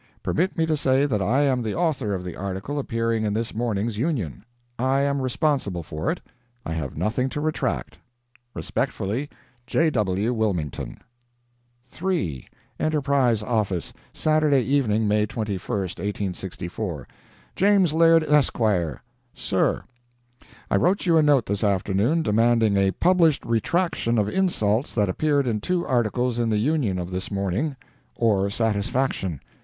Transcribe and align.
Permit 0.23 0.57
me 0.57 0.65
to 0.65 0.75
say 0.75 1.05
that 1.05 1.21
I 1.21 1.41
am 1.41 1.61
the 1.61 1.75
author 1.75 2.15
of 2.15 2.23
the 2.23 2.35
Article 2.35 2.79
appearing 2.79 3.23
in 3.23 3.35
this 3.35 3.53
morning's 3.53 3.99
Union. 3.99 4.43
I 4.79 5.01
am 5.01 5.21
responsible 5.21 5.83
for 5.83 6.11
it. 6.11 6.21
I 6.65 6.73
have 6.73 6.97
nothing 6.97 7.29
to 7.29 7.39
retract. 7.39 7.99
Respectfully, 8.55 9.29
J. 9.67 9.91
W. 9.91 10.33
WILMINGTON 10.33 10.97
[III] 12.01 12.47
ENTERPRISE 12.79 13.43
OFFICE, 13.43 13.93
Saturday 14.11 14.63
Evening, 14.63 15.07
May 15.07 15.27
21, 15.27 15.61
1864 15.81 17.07
JAMES 17.55 17.93
LAIRD, 17.93 18.23
ESQ.—Sir:—I 18.23 20.75
wrote 20.75 21.05
you 21.05 21.17
a 21.17 21.21
note 21.21 21.45
this 21.45 21.63
afternoon 21.63 22.23
demanding 22.23 22.75
a 22.75 22.89
published 22.89 23.45
retraction 23.45 24.17
of 24.17 24.27
insults 24.27 24.95
that 24.95 25.09
appeared 25.09 25.45
in 25.45 25.61
two 25.61 25.85
Articles 25.85 26.39
in 26.39 26.49
the 26.49 26.57
Union 26.57 26.97
of 26.97 27.11
this 27.11 27.29
morning—or 27.29 28.49
satisfaction. 28.49 29.39